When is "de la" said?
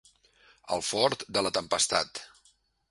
1.37-1.53